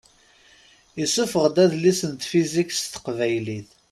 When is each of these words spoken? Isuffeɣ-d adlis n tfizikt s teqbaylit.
Isuffeɣ-d 1.03 1.57
adlis 1.63 2.01
n 2.11 2.13
tfizikt 2.15 2.77
s 2.83 2.85
teqbaylit. 2.93 3.69